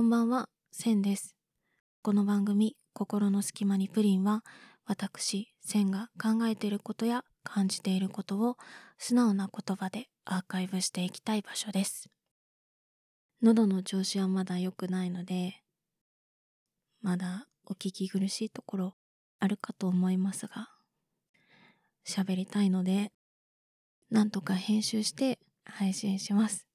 [0.00, 1.36] こんばんは、センです。
[2.00, 4.42] この番組、心の隙間にプリンは、
[4.86, 8.56] 私、センが考えていることや感じていることを
[8.96, 12.08] 素直な言葉でアーカイブしていきたい場所です。
[13.42, 15.60] 喉の調子はまだ良くないので、
[17.02, 18.94] まだお聞き苦しいところ
[19.38, 20.70] あるかと思いますが、
[22.06, 23.12] 喋りたいので、
[24.08, 26.66] なんとか編集して配信します。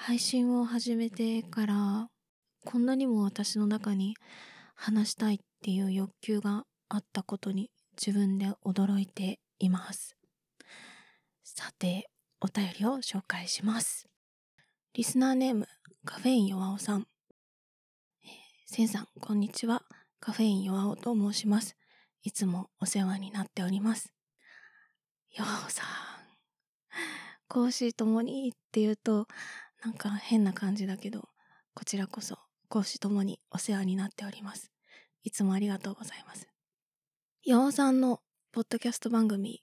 [0.00, 2.08] 配信を始めてから、
[2.64, 4.14] こんなにも私の中に
[4.74, 10.16] 話したいっていう欲求があったことに自分で驚いています。
[11.42, 12.08] さて、
[12.40, 14.06] お便りを紹介します。
[14.94, 15.66] リスナーネーム、
[16.06, 17.06] カフェイン弱尾さん。
[18.66, 19.82] センさん、こんにちは。
[20.20, 21.76] カフェイン弱尾と申します。
[22.22, 24.14] いつもお世話になっております。
[25.36, 25.86] 弱尾さん。
[27.48, 29.26] 講師ともにって言うと、
[29.84, 31.28] なんか変な感じだけど、
[31.74, 34.72] こちらこそ講師ともにお世話になっております。
[35.22, 36.48] いつもありがとうございます。
[37.42, 38.20] 岩尾さんの
[38.52, 39.62] ポッドキャスト番組、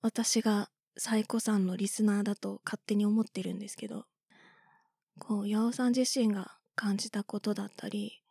[0.00, 4.06] 私がサイコさんのリスナーだと勝手に思ってるんですけど、
[5.18, 8.22] こう、岩尾さん自身が感じたことだったり、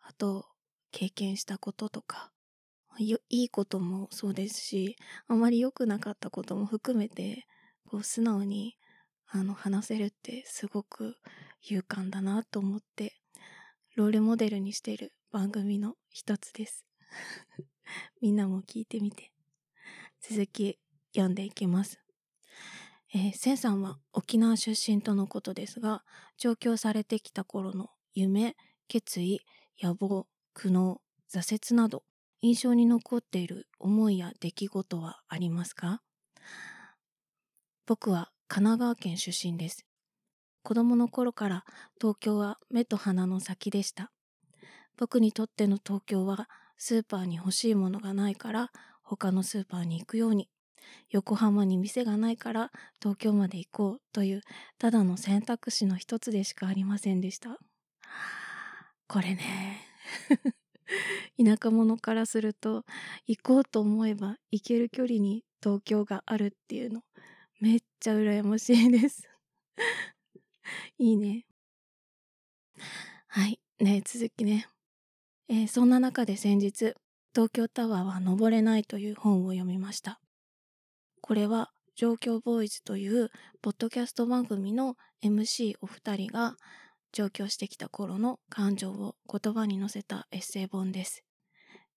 [0.00, 0.46] あと、
[0.90, 2.32] 経験したこととか、
[2.98, 4.96] いいこともそうですし、
[5.28, 7.46] あまり良くなかったことも含めて、
[7.86, 8.76] こう、素直に
[9.28, 11.16] あの話せるってすごく
[11.62, 13.16] 勇敢だなと思って
[13.96, 16.84] ロールモデルにしている番組の一つです。
[18.20, 19.32] みんなも聞いてみて。
[20.20, 20.78] 続き
[21.14, 22.00] 読んでいきます。
[23.14, 26.04] えー、センさんは沖縄出身とのことですが
[26.36, 28.56] 上京されてきた頃の夢
[28.88, 29.40] 決意
[29.80, 30.98] 野望苦悩
[31.30, 32.02] 挫折など
[32.40, 36.02] 印象に残っている思いや出来事はありますか？
[37.86, 39.84] 僕は神奈川県出身です。
[40.62, 41.64] 子供の頃から
[42.00, 44.12] 東京は目と鼻の先でした。
[44.96, 46.48] 僕にとっての東京は
[46.78, 48.70] スーパーに欲しいものがないから
[49.02, 50.48] 他のスーパーに行くように、
[51.10, 52.70] 横浜に店がないから
[53.00, 54.42] 東京まで行こうという
[54.78, 57.58] ただの選択肢の一つでしかありませんでした。
[59.08, 59.80] これね。
[61.36, 62.84] 田舎者からすると
[63.26, 67.02] 行こうと思えば行ける距離に東京があるっていうの
[67.58, 69.28] めっちゃ羨ましいです。
[70.98, 71.46] いいね。
[73.28, 73.58] はい。
[73.80, 74.68] ね続きね。
[75.48, 76.94] えーそんな中で先日、
[77.34, 80.20] 東京タワーは登れないという本を読みました。
[81.22, 83.30] これは、状況ボーイズという
[83.62, 86.56] ポッドキャスト番組の MC お二人が
[87.12, 91.24] 上京してきた頃の感情を言葉に乗せたエッセイ本です。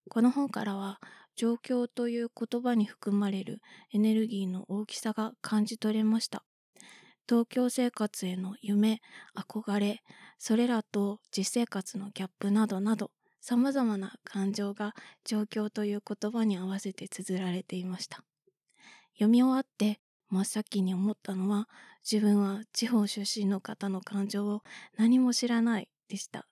[0.09, 1.02] この本からは、
[1.39, 3.61] 状況という言葉に含まれる
[3.94, 6.44] エネルギーの大きさが感じ取れました。
[7.29, 9.00] 東京生活への夢、
[9.38, 10.03] 憧れ、
[10.38, 18.25] それらと実生活のギャップなどなど、様々な感情が状況という言葉に合わせて綴られていました。
[19.13, 21.69] 読み終わって真っ先に思ったのは、
[22.03, 24.63] 自分は地方出身の方の感情を
[24.97, 26.49] 何も知らないでした。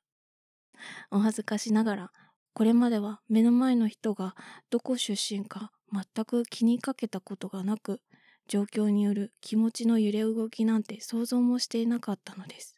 [1.11, 2.11] お恥ずかしながら、
[2.57, 4.35] これまでは目の前の人が
[4.71, 8.01] どこ出身か全く気にかけたことがなく、
[8.47, 12.75] 状況による気持ちの揺れ動きなんて想像もしていなかったのです。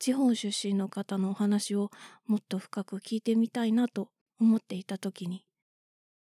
[0.00, 1.92] 地方出身の方のお話を
[2.26, 4.08] もっと深く聞いてみたいなと
[4.40, 5.44] 思っていた時に、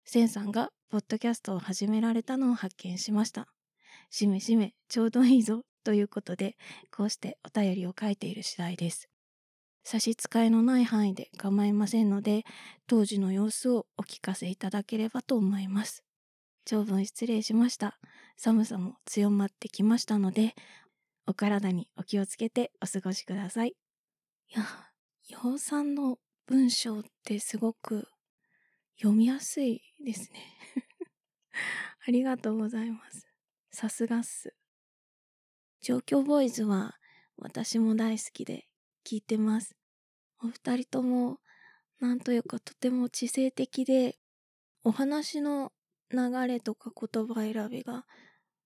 [0.04, 3.48] センさんがポッドキャストを始められたのを発見しました。
[4.10, 6.58] しめしめ、ちょうどいいぞということで、
[6.94, 9.08] こうしてお便りを書いている次第です。
[9.90, 12.44] 差し支えのない範囲で構いませんので、
[12.86, 16.04] 当時の様子をお聞かせいただければと思います。
[16.66, 17.98] 長文失礼しました。
[18.36, 20.54] 寒さも強まってきましたので、
[21.26, 23.68] お体にお気をつけてお過ごしください。
[23.70, 24.66] いや、
[25.30, 28.08] 洋さんの文章ってすごく
[28.98, 30.40] 読みやすいですね。
[32.06, 33.26] ありがとうございます。
[33.70, 34.54] さすがっす。
[35.80, 36.98] 状況ボーイズは
[37.38, 38.68] 私も大好きで
[39.02, 39.77] 聞いてます。
[40.42, 41.38] お二人とも
[42.00, 44.16] なんというかとても知性的で
[44.84, 45.72] お話の
[46.10, 48.06] 流れとか言葉選びが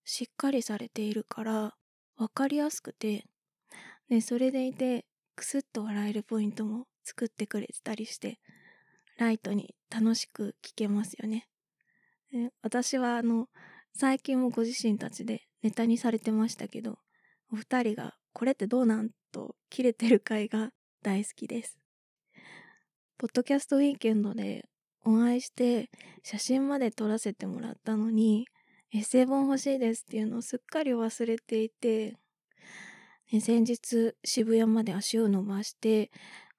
[0.04, 1.74] しっかりされているから
[2.16, 3.26] わかりやすくて
[4.08, 8.38] でそれでいてクスッと笑えるポイントも作ってくれてたりして
[9.18, 11.48] ライトに楽しく聞けますよね。
[12.62, 13.48] 私はあの
[13.94, 16.98] 最近もご自身たちでネタにされてましたけど
[17.52, 20.70] お二人がこれってどうなんと切れてる回が
[21.02, 21.78] 大好きです。
[23.18, 24.68] ポッドキャストウィーケンドで
[25.04, 25.90] お会いして
[26.22, 28.46] 写真まで撮らせてもらったのに
[28.92, 32.16] エッセイ本欲しいですっていうのをすっかり忘れていて
[33.40, 36.10] 先日渋谷まで足を伸ばして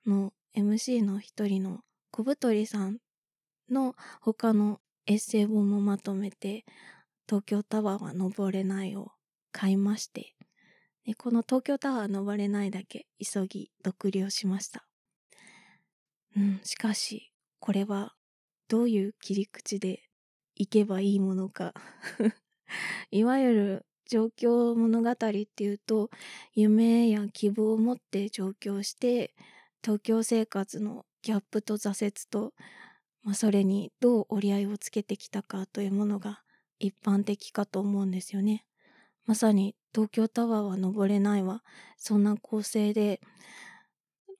[0.05, 1.79] の MC の一人の
[2.11, 2.97] 小太りさん
[3.69, 6.65] の他のエッセイ本もまとめて
[7.27, 9.11] 東京タワーは登れないを
[9.51, 10.32] 買いまして
[11.05, 14.85] でこの東京タワー登れないだけ急ぎ読了しました
[16.35, 18.13] うんしかしこれは
[18.69, 20.03] どういう切り口で
[20.55, 21.73] 行けばいいものか
[23.11, 26.09] いわゆる状況物語っていうと
[26.53, 29.33] 夢や希望を持って上京して
[29.83, 32.53] 東京生活のギャップと挫折と、
[33.23, 36.41] まあ、それにどう折り合いをつけてきたかというものが
[36.79, 38.65] 一般的かと思うんですよね。
[39.25, 41.63] まさに東京タワーは登れないわ。
[41.97, 43.21] そんな構成で、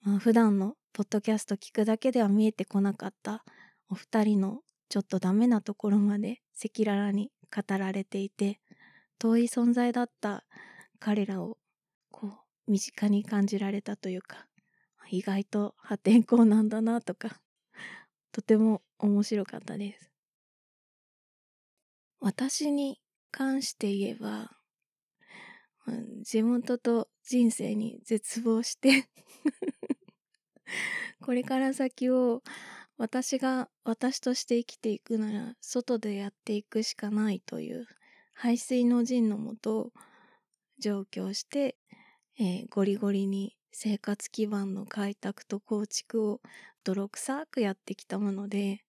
[0.02, 3.44] まあ、普段のポッドキャスト聞くだけでは見えてこなかった
[3.88, 8.60] お二人のちょっとダメなところまで赤裸々に語られていて
[9.18, 10.44] 遠い存在だった
[11.00, 11.58] 彼らを
[12.10, 12.28] こ
[12.68, 14.46] う身近に感じられたというか
[15.10, 17.40] 意外と破天荒なんだなとか
[18.32, 20.10] とても面白かったです。
[22.20, 23.00] 私に
[23.30, 24.50] 関して言えば
[26.22, 29.08] 地元と人生に絶望して。
[31.20, 32.42] これから先を
[32.96, 37.86] 私が私として生きていくなら外でやっていくしかないという
[38.34, 39.92] 排水の陣のもと
[40.78, 41.76] 上京して、
[42.38, 46.40] えー、ゴリゴリに生活基盤の開拓と構築を
[46.84, 48.84] 泥臭くやってきたもので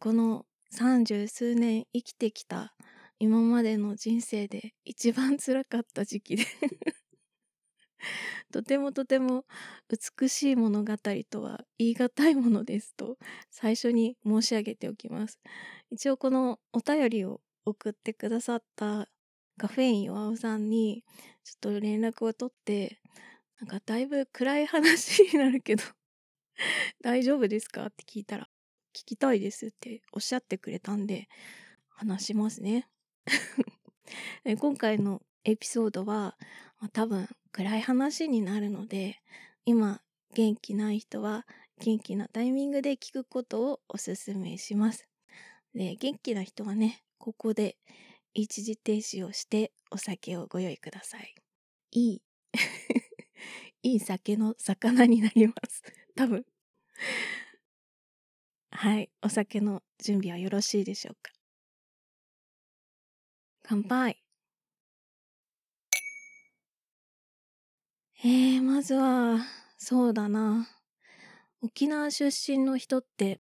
[0.00, 2.74] この三十数年生きてきた
[3.22, 6.44] 今までの人生で一番辛かった時期で。
[8.50, 9.44] とてもとても
[10.18, 10.96] 美しい物語
[11.30, 15.38] とは言い難いものですと最初に申し上げておきます。
[15.92, 19.08] 一応このお便りを送ってくださった
[19.56, 21.04] カフェイン岩尾さんに
[21.44, 23.00] ちょっと連絡を取って
[23.60, 25.84] なんかだいぶ暗い話になるけど
[27.02, 27.86] 大丈夫ですか？
[27.86, 28.50] って聞いたら
[28.92, 31.28] 聞きたいですっておっしゃってくれたんで
[31.88, 32.88] 話しますね。
[34.58, 36.36] 今回のエピソードは、
[36.92, 39.20] 多分暗い話になるので
[39.64, 40.00] 今
[40.34, 41.46] 元気ない人は
[41.78, 45.06] 元気なタイミングで聞くことをおすすめします。
[45.74, 47.76] で元気な人はねここで
[48.34, 51.34] 一時停止をしてお酒をご用意ください。
[51.92, 52.22] いい
[53.82, 55.82] いい酒の魚になります。
[56.16, 56.44] 多分。
[58.70, 59.10] はい。
[59.22, 61.32] お酒の準備はよろしいでしょうか。
[63.62, 64.18] 乾杯。
[68.24, 69.38] えー、まずは、
[69.78, 70.68] そうだな。
[71.60, 73.40] 沖縄出身の人って、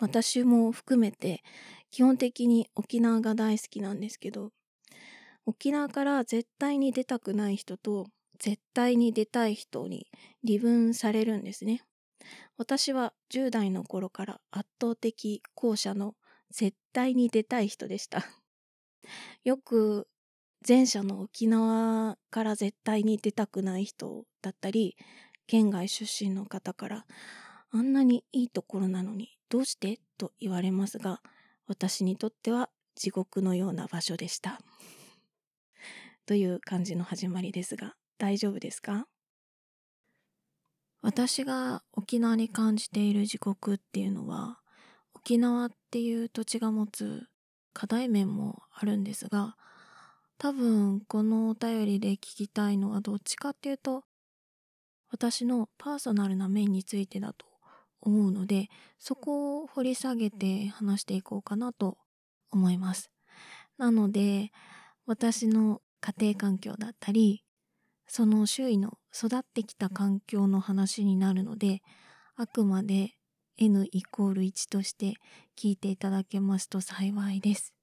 [0.00, 1.42] 私も含めて
[1.90, 4.50] 基本的に沖縄が大好きなんですけど
[5.46, 8.06] 沖縄から絶対に出たくない人と
[8.38, 10.06] 絶対に出たい人に
[10.44, 11.82] 二分されるんですね
[12.56, 16.14] 私は10代の頃から圧倒的後者の
[16.50, 18.24] 絶対に出たい人でした
[19.44, 20.08] よく
[20.66, 24.96] 前者の沖縄から絶対に出たくない人だったり
[25.46, 27.06] 県外出身の方から
[27.70, 30.00] あんなにいいところなのにどうして？
[30.18, 31.22] と言われますが
[31.66, 34.60] 私にとっては地獄のような場所でした。
[36.26, 39.06] という感じの始まりですが、大丈夫ですか？
[41.00, 44.58] 私が沖縄に感じている地獄っていうのは、
[45.14, 47.28] 沖縄っていう土地が持つ
[47.78, 49.54] 課題面もあるんですが、
[50.36, 54.02] 多分このお便りで聞きたいのはどっちかっていうと、
[55.12, 57.46] 私のパーソナルな面についてだと
[58.00, 58.66] 思うので
[58.98, 61.98] そこを掘り下げて話していこうかなと
[62.50, 63.12] 思います。
[63.78, 64.50] なので
[65.06, 67.44] 私の家庭環境だったり
[68.08, 71.82] その周囲の育ってきた環境の話になるので
[72.34, 73.17] あくまで
[73.60, 75.14] N イコール1として
[75.56, 77.74] 聞いていただけますと幸いです。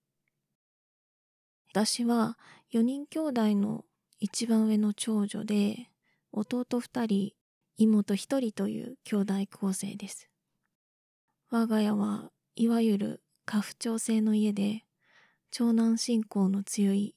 [1.71, 2.37] 私は
[2.73, 3.83] 4人兄弟の
[4.21, 5.89] 一番上の長女で
[6.31, 7.33] 弟2人
[7.77, 10.29] 妹一人という兄弟構成です。
[11.49, 14.85] 我が家はいわゆる家父長制の家で
[15.51, 17.15] 長男信仰の強い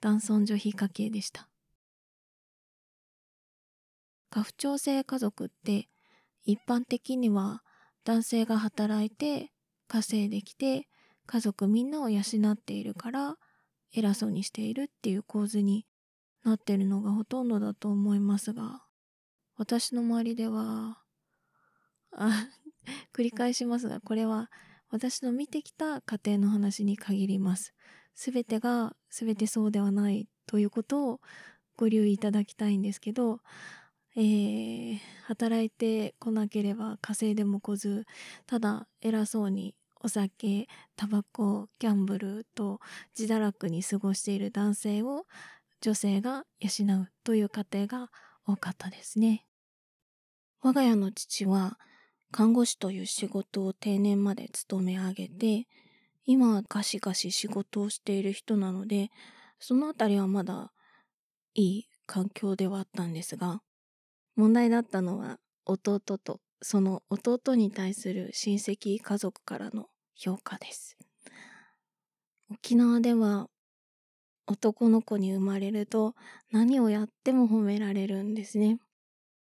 [0.00, 1.48] 男尊女卑家系でした。
[4.30, 5.90] 家父長制家族って
[6.44, 7.62] 一般的には
[8.04, 9.52] 男性が働いて
[9.88, 10.88] 稼いできて
[11.26, 12.20] 家族みんなを養
[12.52, 13.36] っているから
[13.94, 15.86] 偉そうにしているっていう構図に
[16.44, 18.82] なってるのがほとんどだと思いますが
[19.56, 20.98] 私の周りでは、
[22.16, 22.48] あ、
[23.14, 24.50] 繰り返しますが、これは
[24.90, 27.74] 私の見てきた家庭の話に限ります。
[28.14, 31.20] すべてがすべてそうではないということを
[31.76, 33.40] ご留意いただきたいんですけど、
[34.14, 38.04] えー、働いてこなければ稼いでも来ず
[38.46, 40.66] ただ偉そうにお酒
[40.96, 42.80] タバコギャンブルと
[43.18, 45.24] 自堕落に過ごしている男性を
[45.80, 48.10] 女性が養うという家庭が
[48.46, 49.46] 多かったですね。
[50.60, 51.78] 我が家の父は
[52.30, 55.66] 看護師という仕事を定年まで勤め上げて
[56.24, 59.10] 今はガシガシ仕事をしている人なので
[59.58, 60.72] そのあたりはまだ
[61.54, 63.60] いい環境ではあったんですが
[64.36, 70.96] 問題だったのは弟とその弟に対する親戚家族からの評価です。
[72.50, 73.48] 沖縄では
[74.46, 76.14] 男の子に生まれると
[76.50, 78.78] 何をやっても褒められるんですね。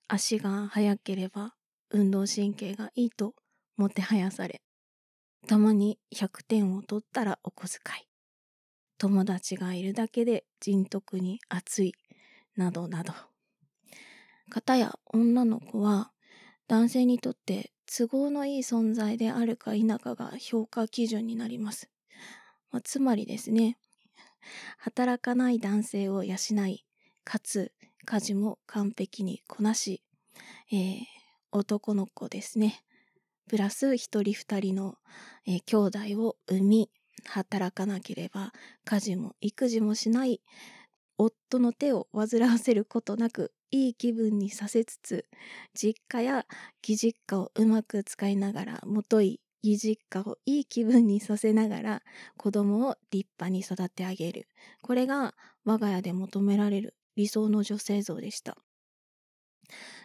[0.07, 1.53] 足が速ければ
[1.91, 3.34] 運動神経がいいと
[3.77, 4.62] もてはやされ、
[5.48, 8.07] たまに100点を取ったらお小遣い。
[8.98, 11.93] 友達がいるだけで人徳に熱い、
[12.55, 13.13] などなど。
[14.50, 16.12] 方や女の子は
[16.68, 21.89] 男性にとって都合のいい存在であるか否かが評価基準になります。
[22.72, 23.77] まあ、つまりですね、
[24.77, 26.36] 働かない男性を養
[26.68, 26.86] い、
[27.24, 27.72] かつ
[28.06, 30.04] 家事も完璧にこなし、
[30.72, 31.00] えー、
[31.51, 32.84] 男の子ですね、
[33.48, 34.96] プラス一人二人の、
[35.46, 35.77] えー、兄
[36.16, 36.89] 弟を産み、
[37.25, 38.54] 働かなければ
[38.86, 40.42] 家事も育児もしない
[41.18, 45.26] 夫の手を煩わせることなくいい気分にさせつつ
[45.74, 46.46] 実家や
[46.88, 52.02] 義実家をうまく使いながらもとい義実家をいい気分にさせながら
[52.38, 54.48] 子供を立派に育て上げる。
[54.82, 58.58] これが我が家で求められる理想の女性像でした。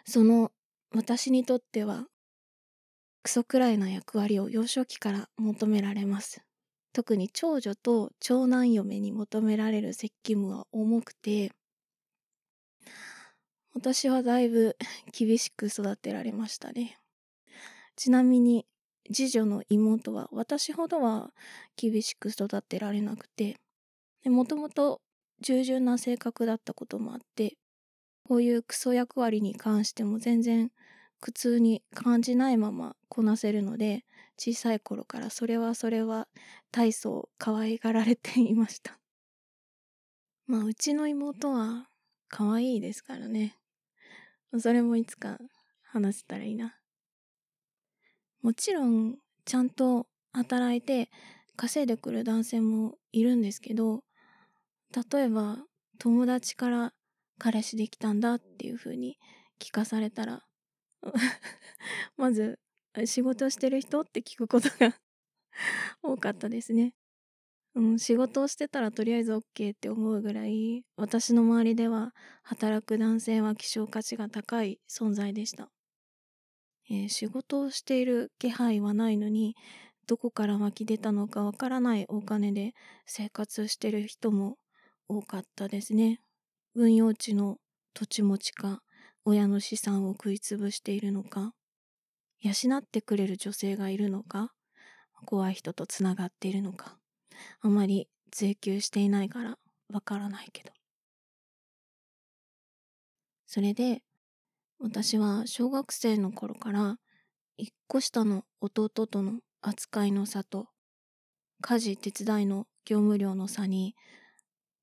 [0.04, 0.52] その
[0.94, 2.06] 私にとっては
[3.24, 6.42] クソくらいな役割を幼少期から求められます。
[6.92, 11.52] 特に長女と長男嫁に求められる責務は重くて
[13.74, 14.76] 私はだいぶ
[15.12, 16.98] 厳しく育てられましたね。
[17.96, 18.66] ちなみに
[19.12, 21.32] 次女の妹は私ほどは
[21.76, 23.56] 厳しく育てられなくて
[24.24, 25.00] もともと
[25.40, 27.56] 従順な性格だったこともあって
[28.28, 30.70] こういうクソ役割に関しても全然
[31.20, 34.04] 苦痛に感じないままこなせるので
[34.38, 36.28] 小さい頃からそれはそれは
[36.70, 38.98] 大層可愛がられていました
[40.46, 41.88] まあうちの妹は
[42.28, 43.56] 可愛いですからね
[44.58, 45.38] それもいつか
[45.82, 46.76] 話せたらいいな。
[48.42, 51.10] もちろん、ちゃんと働いて
[51.56, 54.02] 稼いでくる男性もいるんですけど、
[55.12, 55.58] 例えば
[55.98, 56.92] 友達から
[57.38, 59.16] 彼氏できたんだっていう風に
[59.60, 60.42] 聞かされたら、
[62.16, 62.58] まず
[63.06, 64.96] 仕事してる人って聞くことが
[66.02, 66.94] 多かったですね。
[67.74, 72.12] うん、仕事をしてたらとりあえず OK って思うぐらい私の周りでは
[72.42, 75.70] 働く男性は希少価値が高い存在でした、
[76.90, 79.54] えー、仕事をしている気配はないのに
[80.06, 82.72] どこから湧き出たのかわからないお金で
[83.06, 84.56] 生活してる人も
[85.08, 86.20] 多かったですね。
[86.74, 87.58] 運用地の
[87.94, 88.80] 土地持ちか
[89.24, 91.52] 親の資産を食いつぶしているのか
[92.40, 94.52] 養ってくれる女性がいるのか
[95.26, 97.01] 怖い人とつながっているのか。
[97.60, 99.58] あまり追求していないから
[99.92, 100.72] わからないけど。
[103.46, 104.02] それで
[104.78, 106.96] 私は小学生の頃から
[107.58, 110.68] 一個下の弟との扱いの差と
[111.60, 113.94] 家事手伝いの業務量の差に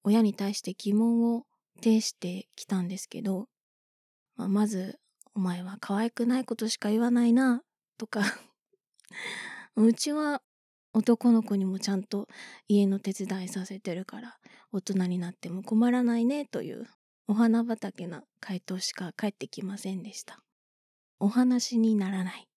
[0.04, 1.46] 親に対して疑問を
[1.82, 3.48] 呈してきたんですけど、
[4.36, 5.00] まあ、まず
[5.36, 7.64] 「お前は可愛くないことしか言わないな」
[7.98, 8.22] とか
[9.76, 10.42] うちは
[10.94, 12.28] 男の子にもちゃんと
[12.68, 14.38] 家の手伝いさせてるから
[14.72, 16.88] 大人になっても困らないねという
[17.28, 20.40] お花畑な回答しか返ってきませんでした。
[21.20, 22.48] お話にならない。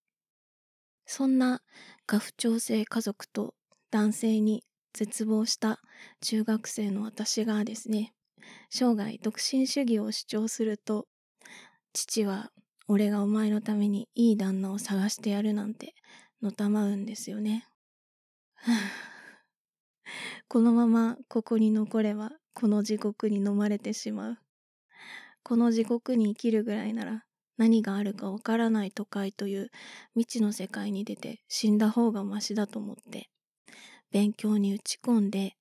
[1.04, 1.60] そんな
[2.06, 3.54] 家父長制家族と
[3.90, 5.80] 男性に絶望した
[6.22, 8.14] 中学生の私がですね、
[8.70, 11.06] 生涯独身主義を主張すると、
[11.92, 12.50] 父は
[12.88, 15.94] 俺がお前のためにいい旦那を探してやるなんて
[16.40, 17.66] のたまうんですよね。
[20.48, 24.38] このままここに残ればこの地獄に飲まれてしまう。
[25.42, 27.24] この地獄に生きるぐらいなら
[27.56, 29.70] 何があるかわからない都会という
[30.14, 33.28] 未知の世界に出て死んだ方がマシだと思って
[34.12, 35.56] 勉強に打ち込んで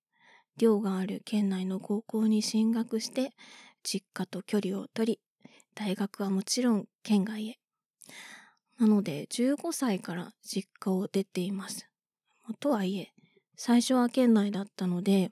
[0.57, 3.31] 寮がある県内の高校に進学して
[3.83, 5.19] 実家と距離を取り
[5.73, 7.57] 大学はもちろん県外へ。
[8.77, 11.90] なので15歳から実家を出ています。
[12.53, 13.13] とはいえ、
[13.55, 15.31] 最初は県内だったので、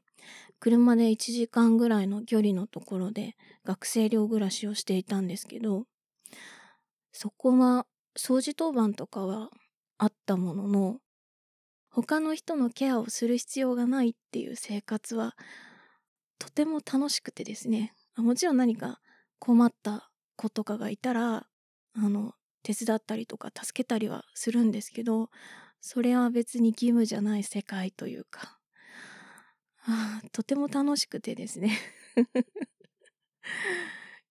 [0.60, 5.86] 車で1時間ぐらいの距離のところで学生寮暮らしをしていたんですけど、
[7.12, 7.86] そこは
[8.18, 9.50] 掃除当番とかは
[9.98, 10.98] あったものの、
[11.90, 15.36] 他の人のケアをする必要がないっていう生活は
[16.38, 19.00] とても楽しくてですね、もちろん何か
[19.40, 21.48] 困った子とかがいたら、
[21.94, 22.34] あの、
[22.64, 25.30] 手伝ったりとか助けたりはするんですけど、
[25.82, 28.60] それは別に義務じゃない世界というか、
[29.86, 31.78] あとても楽しくてですね。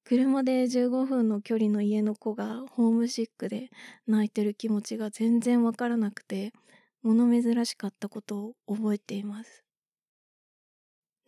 [0.05, 3.71] 車で15分の距離の家の子がホームシックで
[4.07, 6.55] 泣いてる気持ちが全然わからなくて
[7.03, 9.65] 物珍しかったことを覚えています。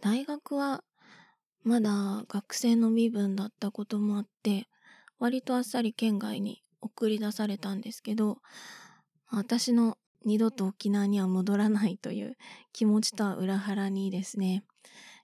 [0.00, 0.82] 大学は
[1.62, 4.66] まだ学生の身分だったこともあって
[5.18, 8.38] 割とあっさり県外に送り出されたんですけど
[9.28, 12.36] 私の二度と沖縄には戻らないという
[12.72, 14.64] 気持ちとは裏腹にですね、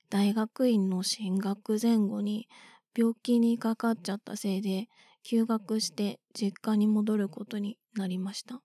[0.08, 2.48] 大学院の進学前後に
[2.96, 4.88] 病気にかかっちゃったせいで
[5.22, 8.60] 休学して実家に戻ることになりました。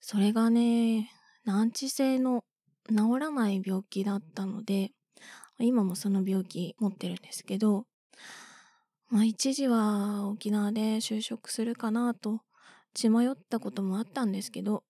[0.00, 1.10] それがね、
[1.44, 2.44] 難治性の
[2.88, 4.92] 治らない病気だったので、
[5.58, 7.84] 今もその病気持ってるんですけど、
[9.08, 12.40] まあ一時は沖縄で就職するかなと
[12.94, 14.84] 血迷ったこともあったんですけど、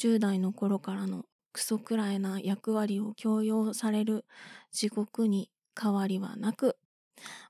[0.00, 4.24] 10代の頃からのクソくらいな役割を強要される
[4.72, 6.78] 地獄に変わりはなく、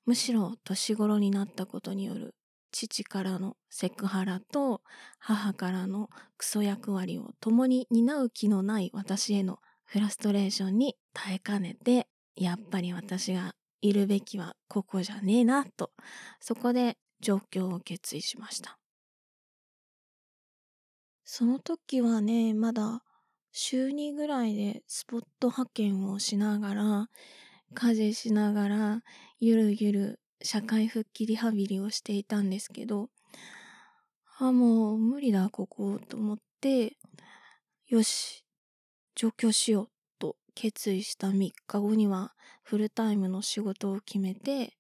[0.04, 2.34] むしろ年頃になったことによる
[2.72, 4.82] 父からのセクハラと
[5.20, 15.92] 母からのクソ役割を共に担う気のない私へのフラストレーションに耐えかねて、やっぱり私がいるべきはここじゃねえなと、
[16.40, 18.79] そこで状況を決意しました。
[21.32, 23.04] その時はね、まだ
[23.52, 27.08] 週2ぐらいでスポット派遣をしながら、
[27.72, 29.02] 家事しながら、
[29.38, 33.10] ゆるゆる社会復帰リハビリをしていたんですけど、
[34.40, 36.96] あ、もう無理だ、ここ、と思って、
[37.86, 38.44] よし、
[39.14, 39.88] 上京しよう
[40.18, 44.76] と決意した3日後にはフルタイムの仕事を決めて、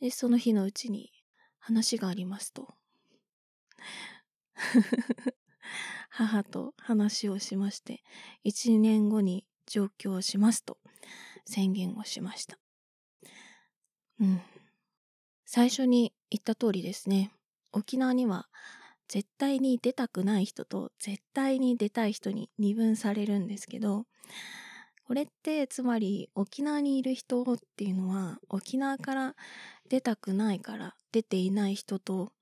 [0.00, 1.12] で、その日のうちに
[1.60, 2.74] 話がありますと。
[6.10, 8.02] 母と話をしまして、
[8.44, 10.78] 1年後に上京しますと
[11.44, 12.58] 宣言をしました。
[14.20, 14.40] うん。
[15.44, 17.30] 最初に言った通りですね、
[17.72, 18.48] 沖縄には
[19.08, 24.06] 絶対に出たくない人と絶対に出たい人に二分されるんですけど、
[25.06, 29.36] これってつまり沖縄にいる人っていうのは沖縄から
[29.88, 32.32] 出たくないから出ていない人と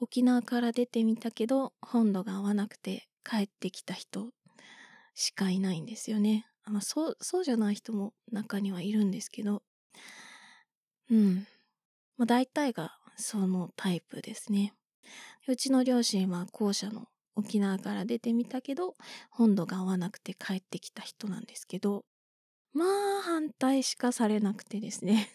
[0.00, 4.28] 沖縄から出てみたけど本土が合わなくて帰ってきた人
[5.14, 6.46] しかいないんですよね。
[6.64, 9.62] まあ、そう、そうじゃない人も中にはいるんですけど、
[11.10, 11.46] うん。
[12.16, 14.74] まあ、大体がそのタイプですね。
[15.48, 18.96] うちの両親は後者の沖縄から出てみたけど、
[19.30, 22.04] 本土が合わなくて帰ってきた人なんですけど、
[22.72, 25.28] まあ反対しかされなくてですね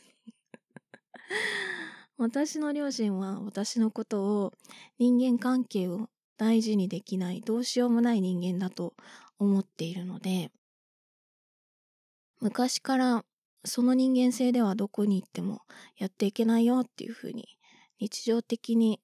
[2.18, 4.54] 私の両親は私のことを
[5.00, 8.94] 人間関係を大事にできないどうしようもない人間だと
[9.40, 10.52] 思っているので
[12.40, 13.26] 昔から
[13.66, 15.62] その人間性ではどこに行っても
[15.98, 17.48] やっていけないよっていうふうに
[18.00, 19.00] 日常的に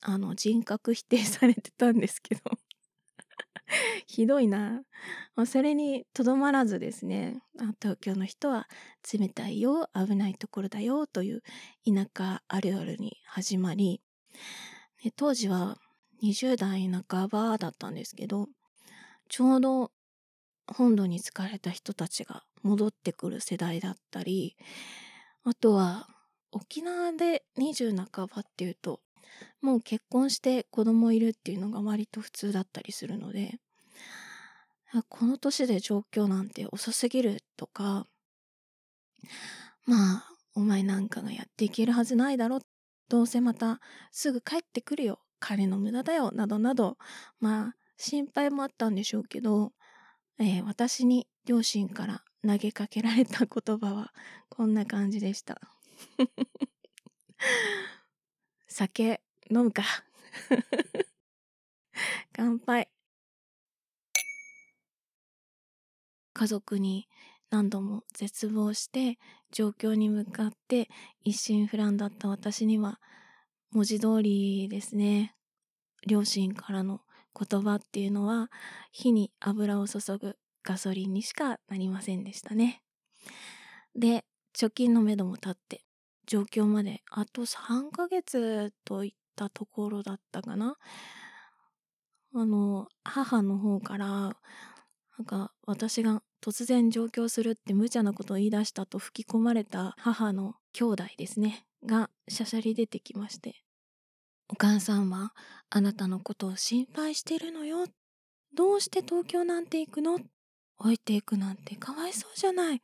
[0.00, 2.42] あの人格否定されてたんですけど。
[4.06, 4.82] ひどいな。
[5.46, 7.40] それにとどまらずですね、
[7.80, 8.68] 東京の人は
[9.12, 11.42] 冷たいよ、危ないところだよという
[11.86, 14.02] 田舎あるあるに始まり、
[15.16, 15.78] 当時は
[16.22, 18.48] 20代半ばだったんですけど、
[19.28, 19.92] ちょうど
[20.66, 24.56] 本土に疲れた人たちが戻ってくる世代だったり、
[25.44, 26.08] あとは
[26.50, 29.00] 沖縄で20半ばっていうと、
[29.60, 33.58] もう結婚して子供いるっていうのが割と普通だったりするので、
[35.08, 38.06] この年で状況なんて遅すぎるとか、
[39.84, 42.60] まあ、お前なんかがやっていけるはずないだろ。
[43.08, 43.80] どうせまた
[44.12, 45.20] すぐ帰ってくるよ。
[45.40, 46.30] 金の無駄だよ。
[46.32, 46.96] などなど、
[47.40, 49.72] まあ、心配もあったんでしょうけど、
[50.38, 54.12] えー、私に両親から投げかけられた言葉は
[54.48, 55.60] こんな感じでした。
[58.78, 59.82] 酒飲むか。
[62.32, 62.88] 乾杯。
[66.32, 67.08] 家族に
[67.50, 69.18] 何度も絶望して
[69.50, 70.88] 状況に向かって
[71.24, 73.00] 一心不乱だった私には
[73.72, 75.34] 文字通りですね。
[76.06, 77.00] 両親からの
[77.36, 78.48] 言葉っていうのは
[78.92, 82.84] 火に油を注ぐガソリンにしかなりませんでしたね。
[83.96, 84.24] で
[84.56, 85.87] 貯金のめども立って
[86.28, 90.76] 状況まであと3ヶ月といったところだったかな。
[92.34, 94.32] あの母の方からな
[95.22, 103.54] んか私が突然上京するって無茶なことを言い出したと吹き込まれた母の兄弟ですねがしゃしゃり出てきまして。
[104.50, 105.34] お母さんは
[105.70, 107.86] あなたのことを心配してるのよ。
[108.54, 110.20] どうして東京なんて行くの？
[110.78, 112.80] 置いていくなんてかわいそうじゃない。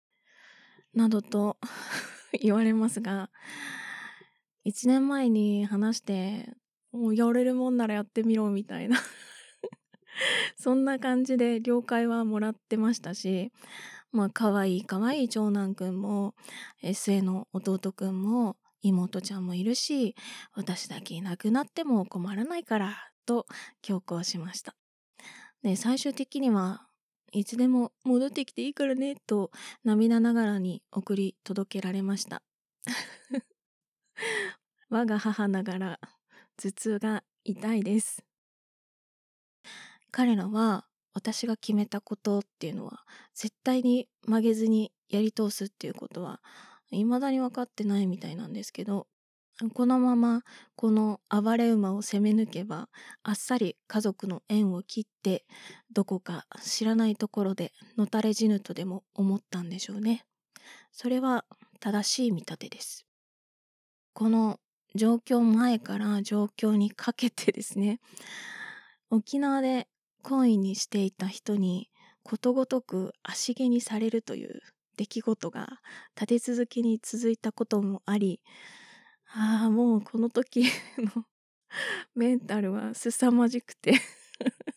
[0.95, 1.59] などと
[2.41, 3.31] 言われますが
[4.67, 6.55] 1年前に話して
[6.93, 8.99] もうやれるもんならやってみろみたいな
[10.57, 13.53] そんな感じで了解はもらってましたし、
[14.13, 16.35] まあ、可愛い可愛い長男くんも、
[16.93, 20.15] 末の弟くんも、妹ちゃんもいるし、
[20.53, 23.47] 私だけいなくなっても困らないから、と
[23.83, 24.77] 強行しました。
[25.63, 26.87] で、最終的には、
[27.35, 29.51] いつでも戻ってきていいからね、と
[29.83, 32.43] 涙ながらに送り届けられました。
[34.89, 36.01] 我が母ながら
[36.57, 38.25] 頭痛が痛いです。
[40.13, 46.41] 彼らは私が決めたことっていうのは絶対に曲げずにやり通すっていうことは
[46.91, 49.09] 未だに分かってないみたいなんですけど
[49.73, 50.43] このまま
[50.75, 52.89] この暴れ馬を攻め抜けば
[53.23, 55.45] あっさり家族の縁を切って
[55.93, 60.25] どこか知らないところでのたれ死ぬとでも思ったんでしょうね。
[60.91, 61.45] それは
[61.79, 63.07] 正しい見立てです。
[64.13, 64.59] この
[64.97, 68.01] 状況前から状況にかけてですね
[69.11, 69.89] 沖縄で
[70.23, 71.91] 懇意にしていた人に
[72.23, 74.63] ことごとく足毛にされるという
[74.97, 75.81] 出来事が
[76.15, 78.41] 立て続けに続いたこともあり
[79.37, 80.63] ああもうこの時
[80.97, 81.25] の
[82.15, 83.95] メンタルは凄まじくて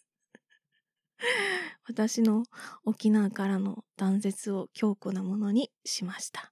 [1.86, 2.43] 私の
[2.84, 6.52] 沖縄からの断絶を強固なものにしました。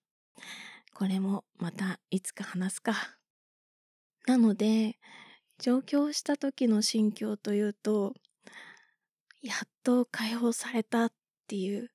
[0.94, 3.18] これもまたいつか話すか。
[4.28, 5.00] なので
[5.58, 8.14] 上京した時の心境というと
[9.42, 11.14] やっと解放されたっ
[11.48, 11.90] ていう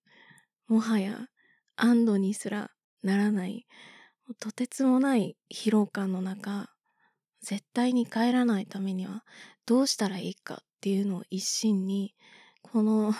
[0.67, 1.29] もはや
[1.77, 3.67] 安堵にすらならない
[4.35, 6.71] とてつもない疲労感の中
[7.43, 9.25] 絶対に帰らないためには
[9.67, 12.15] どうしたらいいかっていうのを一心に
[12.63, 13.13] この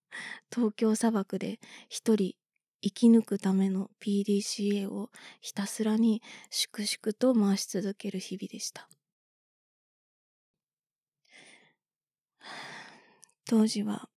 [0.52, 2.34] 東京砂漠で一人
[2.82, 8.88] 生き抜くための PDCA をひたすらに粛々と回し続ける日々でした。
[13.46, 14.08] 当時は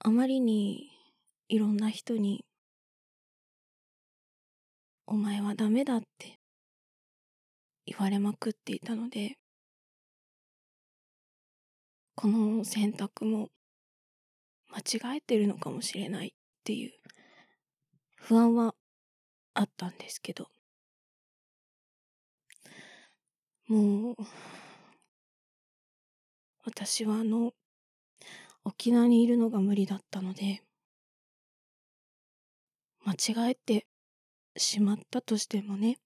[0.00, 0.90] あまりに
[1.48, 2.44] いろんな人に
[5.06, 6.38] 「お前はダメだ」って
[7.86, 9.38] 言われまくっていたので
[12.14, 13.50] この選択も
[14.70, 16.30] 間違えてるのかもしれないっ
[16.64, 16.92] ていう
[18.16, 18.74] 不安は
[19.54, 20.48] あったんですけど。
[23.66, 24.16] もう
[26.64, 27.54] 私はあの
[28.62, 30.62] 沖縄にいるのが無理だったので
[33.06, 33.86] 間違えて
[34.56, 35.98] しまったとしてもね。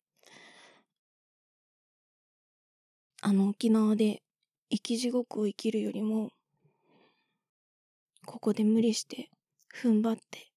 [3.21, 4.23] あの沖縄で
[4.71, 6.31] 生き地獄を生きるよりも
[8.25, 9.29] ここで無理して
[9.75, 10.49] 踏ん張って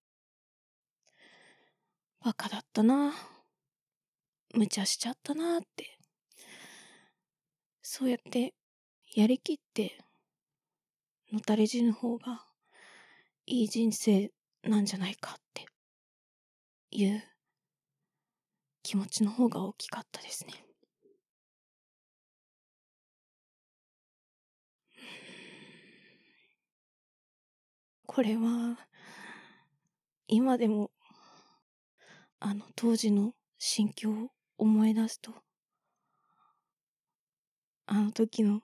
[2.23, 3.13] バカだったな。
[4.53, 5.97] 無茶しちゃったなって。
[7.81, 8.53] そうやって
[9.15, 9.97] やりきって
[11.33, 12.45] のたれ死ぬ方が
[13.45, 14.31] いい人生
[14.63, 15.65] なんじゃないかって
[16.91, 17.23] いう
[18.83, 20.53] 気持ちの方が大きかったですね。
[28.05, 28.77] これは
[30.27, 30.91] 今でも
[32.39, 35.31] あの当時の心境を思い出すと
[37.85, 38.61] あの時の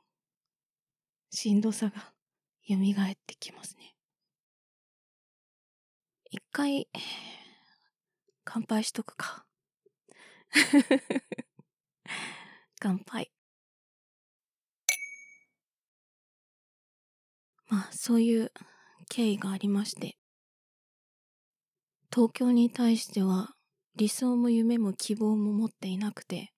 [1.32, 2.14] しんどさが
[2.68, 3.94] 蘇ってきますね。
[6.30, 6.90] 一回、
[8.44, 9.47] 乾杯しとくか。
[12.80, 13.32] 乾杯。
[17.70, 18.52] まあ、そういう
[19.10, 20.18] 経緯がありまして、
[22.14, 23.56] 東京に対しては
[23.96, 26.54] 理想も夢も希望も持っていなくて、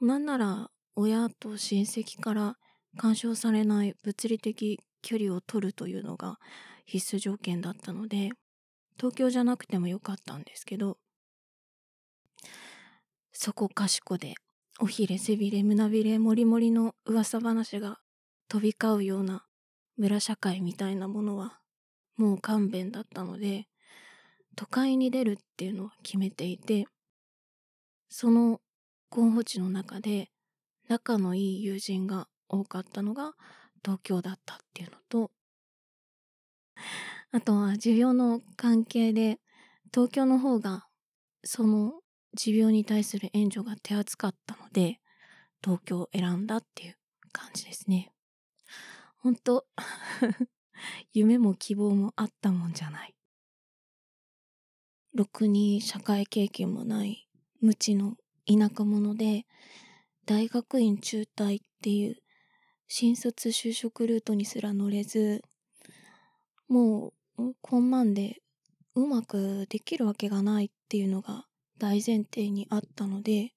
[0.00, 2.56] なんなら親と親戚から
[2.96, 6.38] 干渉されない物理的距離を取るというのが
[6.86, 8.30] 必須条件だったので
[8.96, 10.98] 東京じゃなくてもよかったんですけど
[13.42, 14.34] そこかしこで
[14.80, 17.96] おひれ背びれ胸びれもりもりの噂話が
[18.50, 19.46] 飛び交うような
[19.96, 21.58] 村社会みたいなものは
[22.18, 23.64] もう勘弁だったので
[24.56, 26.84] 都会に出るっていうのは決めていて
[28.10, 28.60] その
[29.08, 30.28] 候補地の中で
[30.90, 33.32] 仲のいい友人が多かったのが
[33.82, 35.30] 東京だったっていうのと
[37.32, 39.38] あとは持病の関係で
[39.94, 40.84] 東京の方が
[41.42, 42.00] その
[42.34, 45.00] 持病に対する援助が手厚かったので
[45.62, 46.96] 東京を選んだっていう
[47.32, 48.12] 感じですね。
[49.18, 49.66] ほんと
[51.12, 53.14] 夢も希望もあったもんじゃない。
[55.12, 57.28] ろくに社会経験もない
[57.60, 58.16] 無知の
[58.46, 59.44] 田舎者で
[60.24, 62.16] 大学院中退っていう
[62.86, 65.42] 新卒就職ルートにすら乗れず
[66.68, 68.40] もうこんなんで
[68.94, 71.46] うまくできるわけがないっていうのが
[71.80, 73.54] 大前提にあったので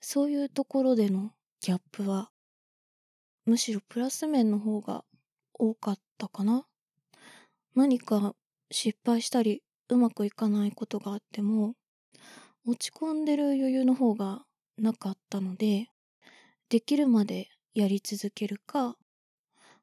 [0.00, 1.30] そういうところでの
[1.60, 2.30] ギャップは
[3.44, 5.04] むしろプラス面の方が
[5.52, 6.66] 多かったかな。
[7.74, 8.34] 何か
[8.70, 11.74] 失敗したりうまくいかないことがあっても
[12.66, 14.42] 落ち込んでる余裕の方が
[14.78, 15.88] なかったので
[16.70, 18.96] できるまでやり続けるか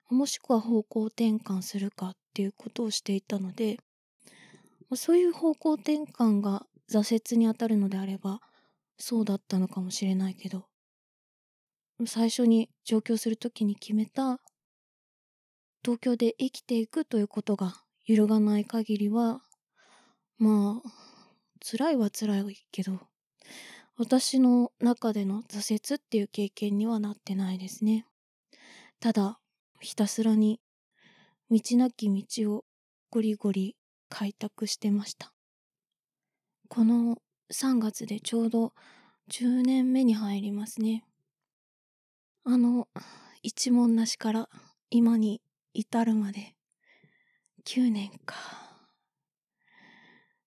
[0.10, 3.78] もしくは方向転換するかっていうことをしていたので
[4.96, 8.42] そういう方向転換が挫折にあたるのであれば
[8.98, 10.66] そうだったのかもしれないけど
[12.06, 14.40] 最初に上京する時に決めた
[15.84, 17.76] 東京で生きていくということが
[18.06, 19.42] 揺るがない限りは
[20.38, 20.90] まあ
[21.64, 23.00] 辛いは辛いけど
[23.98, 28.08] 私の中での挫折っていう経験にはなってないですね。
[29.00, 29.40] ただ
[29.80, 30.60] ひたすらに
[31.52, 32.66] 道なき道を
[33.12, 33.76] ゴリゴリ
[34.10, 35.34] 開拓してました。
[36.74, 37.18] この
[37.52, 38.72] 3月でちょうど
[39.30, 41.04] 10年目に入りますね。
[42.46, 42.88] あの
[43.44, 44.50] 一文なしから
[44.90, 45.42] 今に
[45.74, 46.56] 至るまで。
[47.66, 48.38] 9年か。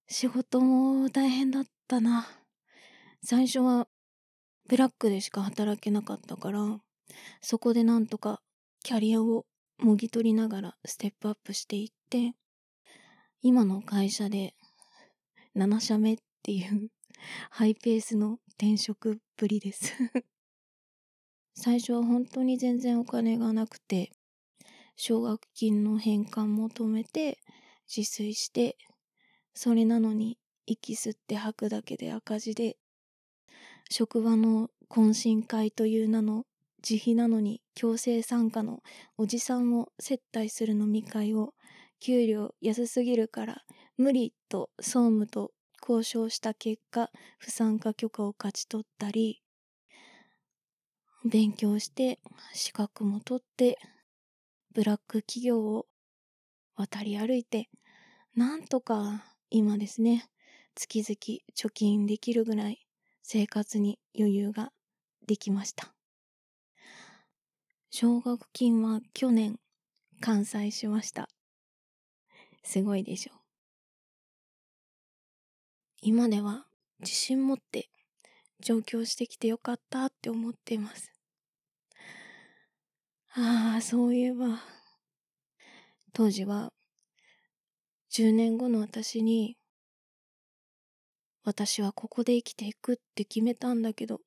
[0.09, 2.27] 仕事も大変だったな。
[3.23, 3.87] 最初は
[4.67, 6.81] ブラックでしか働けなかったから
[7.43, 8.41] そこでなんとか
[8.83, 9.45] キャリアを
[9.79, 12.33] もぎ取りながらステップアップしていって
[13.43, 14.55] 今の会社で
[15.57, 16.91] 7社目っていう
[17.51, 19.93] ハイペースの転職っぷりです。
[21.55, 24.13] 最初は本当に全然お金がなくて
[24.97, 27.39] 奨学金の返還求めて
[27.87, 28.77] 自炊して
[29.55, 32.77] それなのに息吸って吐くだけで赤字で
[33.91, 36.47] 職場の懇親会という名の
[36.89, 38.83] 自費なのに強制参加の
[39.17, 41.55] おじさんを接待する飲み会を
[42.01, 43.63] 給料安すぎるから
[43.97, 49.43] 無理と総務と交渉した結果不参加許可を勝ち取ったり
[51.25, 52.19] 勉強して
[52.53, 53.79] 資格も取って
[54.75, 55.87] ブラック企業を
[56.77, 57.69] 渡り歩いて
[58.35, 60.29] なんとか今ですね
[60.75, 62.85] 月々貯金できるぐらい
[63.23, 64.73] 生活に余裕が
[65.27, 65.95] できました。
[67.91, 69.59] 奨学金は去年
[70.21, 71.29] 完済しました。
[72.65, 73.44] すごいでしょ
[76.07, 76.67] 今では
[77.01, 77.89] 自信持って
[78.61, 81.15] 上京してきてよかったって思っています
[83.37, 84.61] ああ、そういえば、
[86.13, 86.73] 当時は、
[88.11, 89.57] 10年後の私に、
[91.43, 94.21] 私はここで生きていくって決めたんだけど、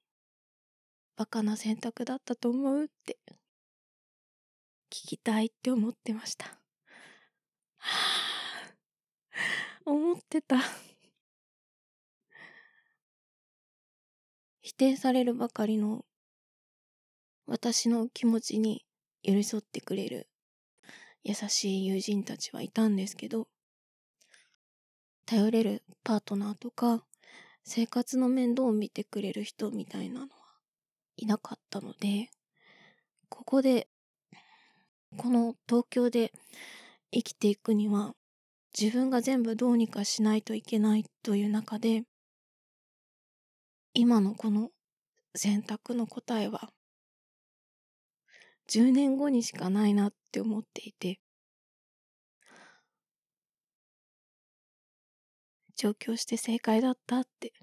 [1.16, 3.18] バカな選択だったと思うって、
[4.90, 6.48] 聞きたいって思ってました。
[7.78, 7.92] は
[9.86, 10.58] あ、思ってた。
[14.78, 16.06] 定されるばかりの
[17.48, 18.86] 私の気持ちに
[19.24, 20.28] 寄り添ってくれる
[21.24, 23.48] 優しい友人たちはいたんですけど、
[25.26, 27.04] 頼れるパートナーとか、
[27.66, 30.30] 生活の面倒を見てくれる人みたいなのは
[31.18, 32.30] いなかったので、
[33.28, 33.90] ここで、
[35.18, 36.32] この東京で
[37.12, 38.14] 生きていくには、
[38.80, 42.04] 自分が全部どうにかしないといけないという中で、
[44.00, 44.70] 今のこの
[45.34, 46.70] 選択の答えは、
[48.68, 51.20] 10年後にしかないなって思っていて、
[55.76, 57.54] 上京して正解だったって。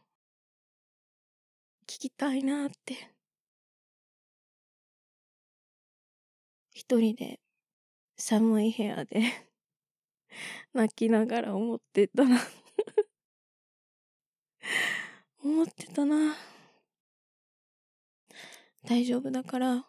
[1.87, 3.13] 聞きたいなって。
[6.73, 7.39] 一人で
[8.17, 9.21] 寒い部屋で
[10.75, 12.41] 泣きながら思ってたな。
[15.45, 16.35] 思ってたな。
[18.89, 19.85] 大丈夫だから、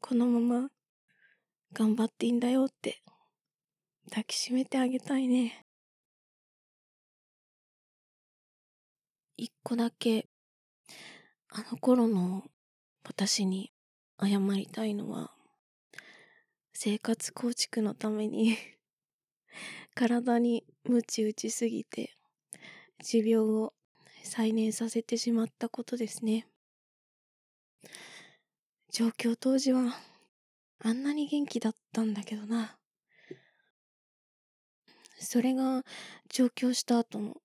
[0.00, 0.70] このまま
[1.74, 3.02] 頑張っていいんだよって
[4.08, 5.66] 抱きしめてあげたいね。
[9.36, 10.28] 一個だけ、
[11.50, 12.44] あの頃の
[13.04, 13.70] 私に
[14.18, 15.30] 謝りたいのは、
[16.72, 18.56] 生活構築のために
[19.94, 22.16] 体にムチ打ちすぎて、
[23.02, 23.74] 持病を
[24.22, 26.46] 再燃させてしまったことですね。
[28.90, 29.96] 状況当時は、
[30.78, 32.78] あんなに元気だったんだけどな。
[35.18, 35.84] それが
[36.28, 37.36] 上京した後の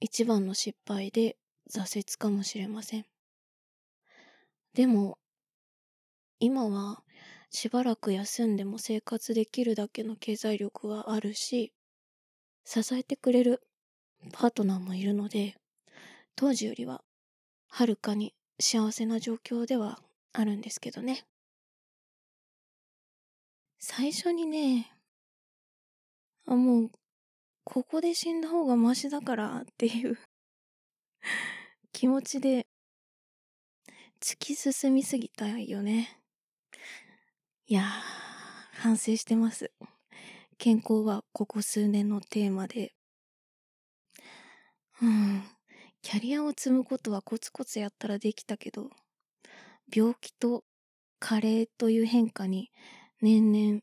[0.00, 1.36] 一番の失敗で
[1.70, 3.06] 挫折かもしれません。
[4.74, 5.18] でも、
[6.40, 7.02] 今は
[7.50, 11.72] しばらく休んでも生活できるだけの経済力はあるし、
[12.64, 13.67] 支えてくれる
[14.32, 15.56] パートナーもいるので、
[16.36, 17.02] 当時よりは
[17.68, 20.00] はるかに幸せな状況では
[20.32, 21.24] あるんですけどね。
[23.78, 24.90] 最初にね、
[26.46, 26.90] あ、もう、
[27.64, 30.18] ここで死んだ方がマシだからっていう
[31.92, 32.66] 気持ちで
[34.20, 36.20] 突き進みすぎたよね。
[37.66, 37.84] いやー、
[38.72, 39.70] 反省してます。
[40.56, 42.97] 健康はここ数年のテーマで。
[45.02, 45.42] うん。
[46.02, 48.90] キャリアを積むことはコツコツやったらできたけど、
[49.94, 50.64] 病気と
[51.18, 52.70] 加齢という変化に
[53.20, 53.80] 年々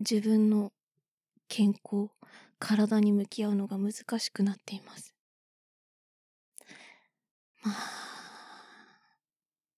[0.00, 0.72] 自分の
[1.48, 2.10] 健康、
[2.58, 5.14] 体に向き合うのが難しくなっています。
[7.62, 7.74] まあ、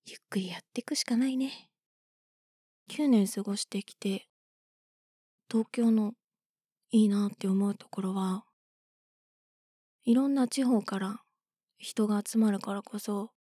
[0.06, 1.70] ゆっくりやっていくしかないね。
[2.88, 4.28] 9年過ごしてきて、
[5.50, 6.14] 東京の
[6.90, 8.44] いいなって思うところは、
[10.10, 11.22] いろんな地方から
[11.78, 13.30] 人が集まるからこそ、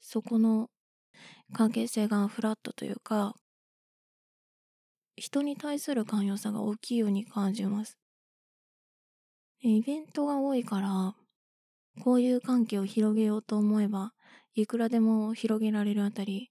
[0.00, 0.70] そこの
[1.52, 3.36] 関係性がフラットというか、
[5.14, 7.96] 人に対する寛容さが大きいように感じます。
[9.62, 11.16] イベントが多いから、
[11.96, 14.14] 交友関係を広げようと思えば、
[14.54, 16.50] いくらでも広げられるあたり、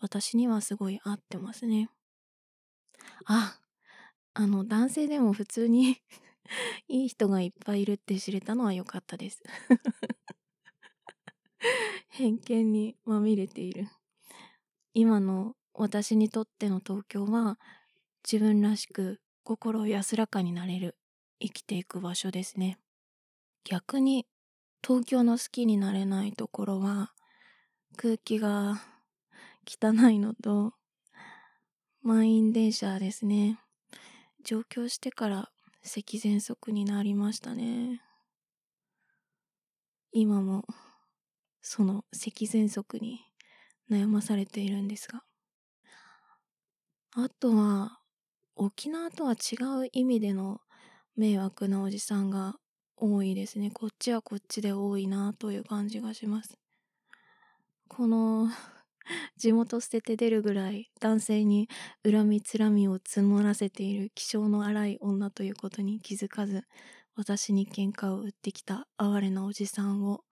[0.00, 1.90] 私にはすごい合ってますね。
[3.26, 3.58] あ、
[4.34, 5.98] あの、男性でも普通に
[6.88, 9.42] いい人がいっぱいいるって知れたのは良かったです
[12.08, 13.88] 偏見にまみれている。
[14.92, 17.58] 今の私にとっての東京は
[18.24, 20.96] 自分らしく心安らかになれる
[21.38, 22.78] 生きていく場所ですね。
[23.64, 24.26] 逆に
[24.82, 27.12] 東京の好きになれないところは
[27.96, 28.80] 空気が
[29.66, 30.74] 汚いのと
[32.02, 33.60] 満員電車ですね。
[34.42, 35.50] 上京してから
[35.82, 38.02] 咳喘息になりましたね。
[40.12, 40.64] 今も
[41.62, 43.20] その咳喘息に
[43.90, 45.22] 悩まされているんですが。
[47.12, 47.98] あとは、
[48.54, 50.60] 沖縄とは違う意味での
[51.16, 52.54] 迷惑なおじさんが
[52.96, 53.70] 多いですね。
[53.70, 56.56] こっちはこっちで多いなという感じがします。
[57.88, 58.48] この
[59.36, 61.68] 地元捨てて出るぐらい男性に
[62.04, 66.64] 恨みつらみを募らせている気性の荒い女ということに気づかず
[67.16, 70.24] 私に喧嘩を売ってきた哀れなおじさんを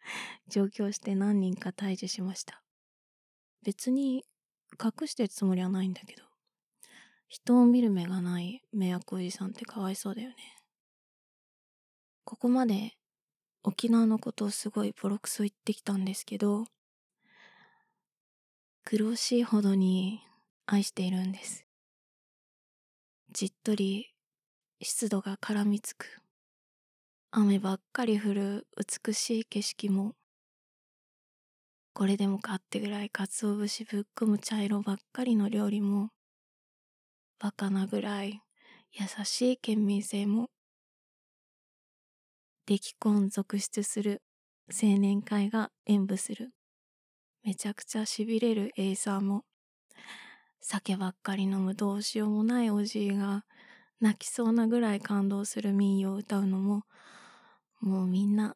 [0.48, 2.62] 上京して何人か退治しました。
[3.62, 4.24] 別に
[4.82, 6.24] 隠してるつもりはないんだけど、
[7.28, 10.36] 人を見る目がない迷惑おじさんってかわいそうだよね。
[12.24, 12.96] ここまで
[13.62, 16.64] 沖縄のことをすごいボロクソ言ってきたんですけど、
[18.90, 20.22] 苦しいほどに
[20.64, 21.66] 愛しているんです。
[23.30, 24.14] じっとり
[24.80, 26.06] 湿度が絡みつく。
[27.30, 28.66] 雨ばっかり降る
[29.04, 30.14] 美しい景色も、
[31.92, 36.08] これでもかってぐらい鰹節ぶっ込む茶色ばっかりの料理も、
[37.38, 38.40] バカなぐらい
[38.92, 40.48] 優しい県民性も、
[42.64, 44.22] 出来婚続出する
[44.72, 46.54] 青年会が演舞する、
[47.48, 49.42] めちゃくちゃ痺れるエイサーも、
[50.60, 53.46] 酒ばっかり飲むどうしようもないおじいが
[54.02, 56.82] 泣きそうなぐらい感動する民謡を歌うのも
[57.80, 58.54] もうみんな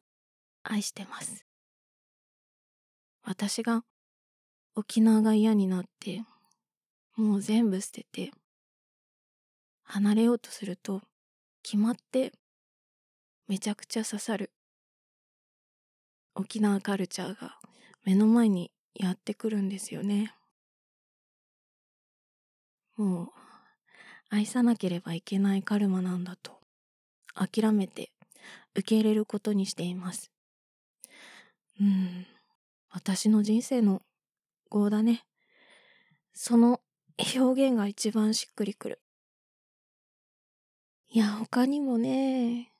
[0.61, 1.43] 愛してます。
[3.23, 3.83] 私が
[4.75, 6.21] 沖縄が嫌になって
[7.15, 8.29] もう全部捨てて
[9.85, 11.01] 離れようとすると
[11.63, 12.31] 決まって
[13.47, 14.51] めちゃくちゃ刺さる
[16.35, 17.57] 沖縄カルチャーが
[18.05, 20.33] 目の前にやってくるんですよね。
[22.95, 23.27] もう
[24.29, 26.59] 愛さなければいけないカルマなんだと
[27.33, 28.11] 諦めて
[28.75, 30.31] 受け入れることにしています。
[31.79, 32.25] うん、
[32.89, 34.01] 私の人生の
[34.71, 35.25] 業だね。
[36.33, 36.81] その
[37.35, 39.01] 表現が一番しっくりくる。
[41.09, 42.73] いや、他にもね、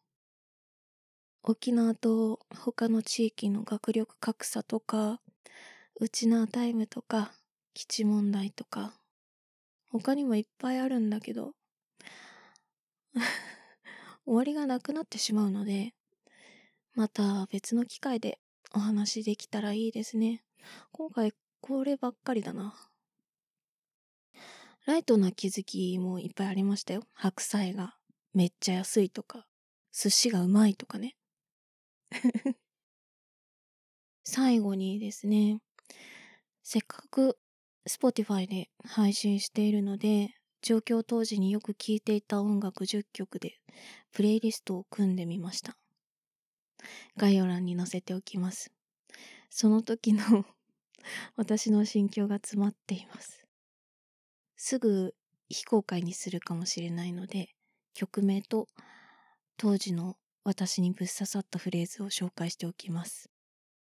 [1.43, 5.19] 沖縄と他の地域の学力格差とか、
[5.99, 7.31] ウチナータイムとか、
[7.73, 8.93] 基地問題とか、
[9.91, 11.53] 他にもいっぱいあるんだけど、
[14.25, 15.93] 終わりがなくなってしまうので、
[16.95, 18.39] また別の機会で
[18.73, 20.43] お話できたらいいですね。
[20.91, 21.31] 今回
[21.61, 22.75] こればっかりだな。
[24.85, 27.03] ライトな気づきもいっぱいありましたよ。
[27.13, 27.95] 白菜が
[28.33, 29.45] めっちゃ安いとか、
[29.91, 31.15] 寿司がうまいとかね。
[34.23, 35.59] 最後にですね、
[36.63, 37.37] せっかく
[37.87, 40.29] Spotify で配信しているので、
[40.61, 43.59] 上京当時によく聴いていた音楽10曲で
[44.13, 45.75] プレイリストを組んでみました。
[47.17, 48.71] 概要欄に載せておきます。
[49.49, 50.45] その時の
[51.35, 53.45] 私の心境が詰まっています。
[54.55, 55.13] すぐ
[55.49, 57.53] 非公開にするかもしれないので、
[57.93, 58.69] 曲名と
[59.57, 63.29] 当時の私にぶっ刺さったフレーズを紹介しておきます。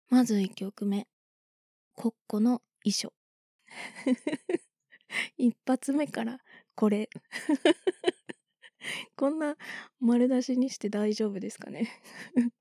[0.09, 1.07] まず1曲目。
[1.97, 3.13] コッコの遺書。
[5.37, 6.41] 一発目から
[6.75, 7.11] これ。
[9.17, 9.57] こんな
[9.99, 11.91] 丸出しにして大丈夫ですかね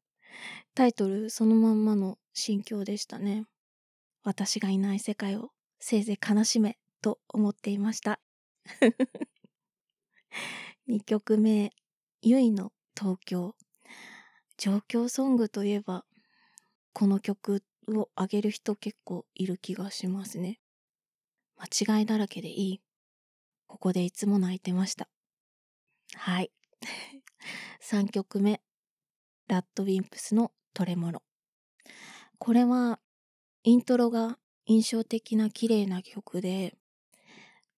[0.73, 3.45] タイトルそのまんまの心境でしたね。
[4.23, 8.19] 私がいない世界をせいぜい悲しめと思っていました。
[10.88, 11.73] 2曲目、
[12.21, 13.55] ゆいの東京。
[14.57, 16.05] 状況ソングといえば、
[16.93, 20.59] この曲をあげる人結構いる気がしますね。
[21.57, 22.81] 間違いだらけでいい。
[23.67, 25.07] ここでいつも泣いてました。
[26.13, 26.51] はい。
[27.81, 28.61] 3曲目、
[29.47, 31.23] ラッドウィンプスのトレモロ。
[32.38, 32.99] これは、
[33.63, 36.77] イントロが印象的な綺麗な曲で、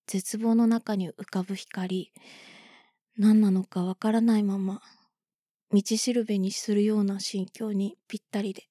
[0.07, 2.13] 絶望の中に浮かぶ光、
[3.17, 4.81] 何なのかわからないまま、
[5.71, 8.69] 道しるべにするような心境にぴったりで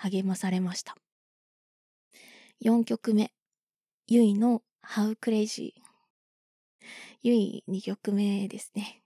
[0.00, 0.96] 励まされました。
[2.64, 3.32] 4曲目、
[4.06, 5.72] ゆいの How Crazy。
[7.22, 9.02] ゆい2曲目ですね。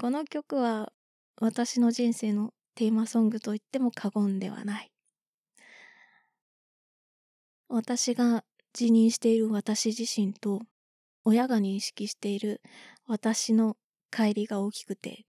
[0.00, 0.92] この曲は
[1.40, 4.90] 私の人生のテーマソングと言っても過言ではない。
[7.68, 8.44] 私が
[8.78, 10.60] 自認している私自身と
[11.24, 12.60] 親が認識している
[13.06, 13.76] 私の
[14.10, 15.24] 帰りが大きくて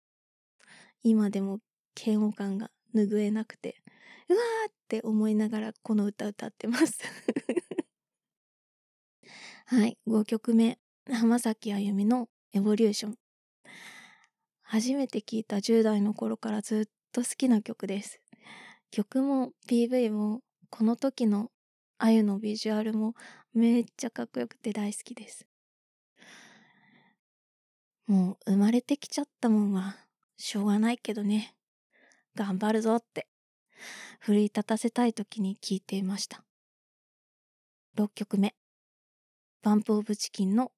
[1.04, 1.60] 今でも
[2.02, 3.83] 嫌悪感が拭えなくて
[4.30, 7.00] うわーって思いながらこの歌歌ってます。
[9.66, 10.78] はい5曲目
[11.10, 13.18] 浜崎あゆみのエボリューション。
[14.62, 18.20] 初めて聴いた10代の頃からずっと好きな曲です。
[18.92, 21.52] 曲も PV もこの時の
[21.98, 23.14] あゆのビジュアルも
[23.54, 25.46] めっちゃかっこよくて大好きです。
[28.08, 29.96] もう生まれてきちゃったもんは
[30.38, 31.56] しょうがないけどね。
[32.36, 33.28] 頑張るぞって。
[34.20, 36.44] 奮い立たせたい時に聴いていました。
[37.98, 38.56] 6曲目。
[39.62, 40.72] バンプオブチキンの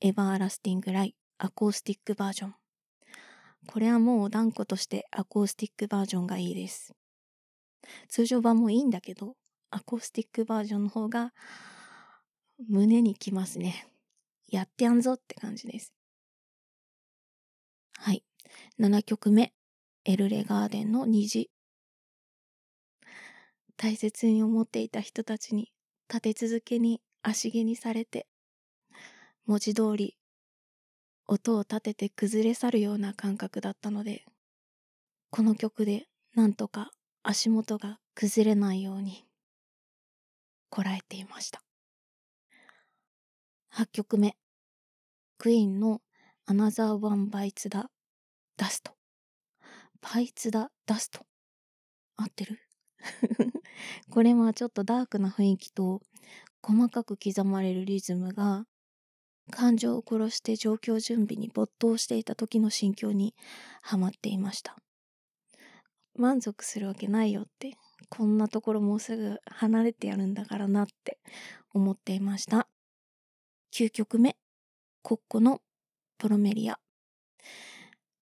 [0.00, 2.54] エバーラスティングライアコースティックバージョン。
[3.66, 6.94] これはもう断固としてアコースティックバージョンがいいです。
[8.08, 9.36] 通常版もいいんだけど
[9.70, 11.32] アコースティックバージョンの方が
[12.68, 13.88] 胸にきますね。
[14.48, 15.92] やってやんぞって感じです。
[17.96, 18.24] はい。
[18.78, 19.52] 7曲目。
[20.04, 21.50] エルレガーデンの虹。
[23.76, 25.72] 大切に思っていた人たちに
[26.08, 28.26] 立て続けに足毛にされて
[29.46, 30.16] 文字通り
[31.26, 34.24] 音を立てて崩れ去るような感覚だったので
[35.30, 36.90] この曲でなんとか
[37.22, 39.24] 足元が崩れないように
[40.74, 41.62] こらえていました。
[43.74, 44.36] 8曲目。
[45.38, 46.00] クイーンの
[46.46, 47.90] 「アナザ One Bites the
[48.56, 51.24] Dust」Bites the Dust。
[52.16, 52.63] 合ってる？
[54.10, 56.02] これはちょっとダークな雰囲気と
[56.62, 58.66] 細かく刻まれるリズムが
[59.50, 63.34] 感情を殺して状況準備に没頭していた時の心境に
[63.82, 64.76] はまっていました。
[66.16, 67.76] 満足するわけないよって
[68.08, 71.18] こんなところもうすぐ離れてやるんだからなって
[71.72, 72.68] 思っていました。
[73.72, 74.36] 9曲目
[75.02, 75.60] コッコの
[76.18, 76.78] プロメリア。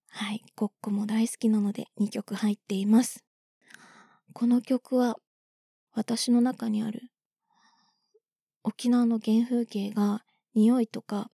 [0.08, 3.24] はいコッコも大好きなので2曲入っています。
[4.32, 5.16] この曲は
[5.94, 7.02] 私の中にある
[8.64, 10.24] 沖縄の原風景が
[10.54, 11.30] 匂いとか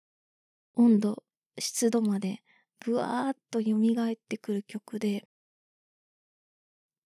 [0.74, 1.22] 温度
[1.59, 2.42] 湿度まで
[2.84, 5.26] ブワーッと蘇ってくる曲で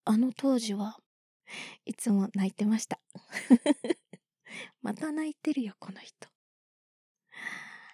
[0.04, 0.98] あの当時は
[1.84, 2.98] いつも泣いてました。
[4.82, 6.28] また泣いてるよこの人。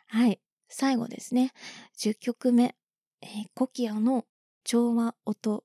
[0.07, 0.41] はい。
[0.69, 1.53] 最後ですね。
[1.97, 2.77] 10曲目、
[3.21, 4.27] えー、コキアの
[4.65, 5.65] 調和音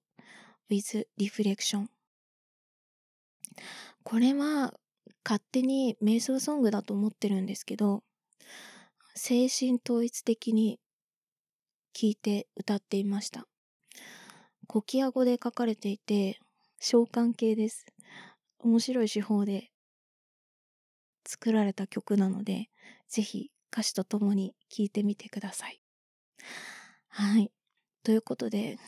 [0.70, 1.88] with Reflection
[4.04, 4.74] これは
[5.26, 8.04] 勝手に瞑想ソングだと思ってるんですけど
[9.16, 10.80] 精神統一的に
[11.96, 13.46] 聞いて歌っていました。
[14.68, 16.40] コキア語で書かれていて
[16.80, 17.86] 召喚系です。
[18.60, 19.70] 面白い手法で
[21.26, 22.70] 作られた曲なので
[23.08, 25.80] ぜひ歌詞とともに聴いてみてください。
[27.10, 27.52] はい。
[28.04, 28.80] ということで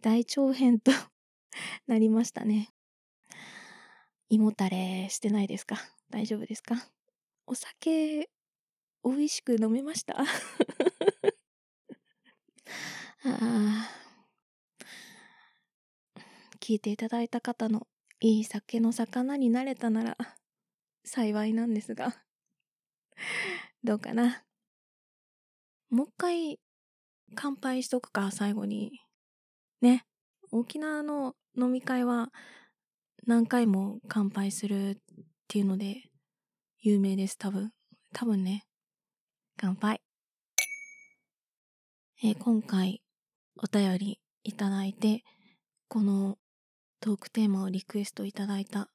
[0.00, 0.92] 大長編と
[1.86, 2.70] なりましたね。
[4.32, 5.76] 胃もたれしてないですか？
[6.08, 6.88] 大丈夫ですか？
[7.46, 8.30] お酒
[9.04, 10.16] 美味しく飲めました？
[13.24, 13.90] あ
[16.60, 17.86] 聞いていただいた方の
[18.20, 20.16] いい酒の魚になれたなら
[21.04, 22.22] 幸いなんですが
[23.84, 24.44] どうかな？
[25.90, 26.58] もう一回
[27.34, 28.98] 乾杯しとくか最後に。
[29.82, 30.06] ね。
[30.52, 32.30] 沖縄の飲み会は
[33.24, 34.96] 何回も乾杯するっ
[35.46, 36.10] ていうので
[36.80, 37.70] 有名です多分。
[38.12, 38.66] 多分ね。
[39.56, 40.00] 乾杯。
[42.24, 43.00] え、今回
[43.56, 45.22] お便りいただいて
[45.86, 46.36] この
[46.98, 48.90] トークテーマをリクエストいただいた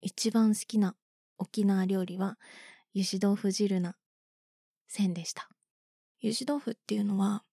[0.02, 0.96] 一番好きな
[1.38, 2.38] 沖縄料理は
[2.96, 3.96] 油脂豆腐汁な
[4.88, 5.50] 線でした。
[6.24, 7.44] 油脂豆腐っていうのは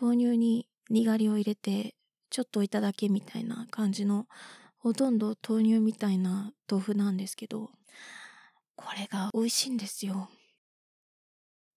[0.00, 1.94] 豆乳ににがりを入れて
[2.34, 4.26] ちょっといただけみたいな感じの
[4.78, 7.70] ほとんど豆乳みたいな豆腐なんですけど
[8.74, 10.28] これが美味しいんですよ。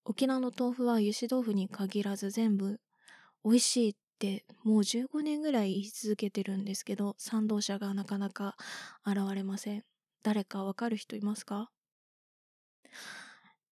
[0.03, 2.79] 沖縄の豆腐は油脂豆腐に限らず全部
[3.45, 8.55] 美味しいってもう15年ぐらい言い続けてるんですけど賛同者がなかなか
[9.05, 9.83] 現れません。
[10.23, 11.69] 誰かわかる人いますか？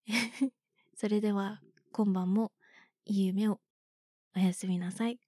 [0.95, 1.61] それでは
[1.91, 2.51] 今晩も
[3.05, 3.59] いい夢を
[4.35, 5.24] おやすみなさい。